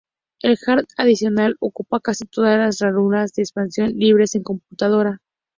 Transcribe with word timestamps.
El 0.41 0.57
hardware 0.57 0.87
adicional 0.97 1.57
ocupa 1.59 1.99
casi 1.99 2.25
todas 2.25 2.57
las 2.57 2.79
ranuras 2.79 3.33
de 3.33 3.43
expansión 3.43 3.89
libres 3.97 4.33
en 4.33 4.39
la 4.41 4.45
computadora. 4.45 5.21